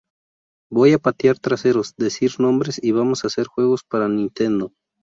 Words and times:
Voy 0.71 0.93
a 0.93 0.97
patear 0.97 1.37
traseros, 1.37 1.93
decir 1.95 2.39
nombres 2.39 2.83
y 2.83 2.91
vamos 2.91 3.23
a 3.23 3.27
hacer 3.27 3.45
juegos 3.45 3.83
para 3.83 4.09
Nintendo. 4.09 4.73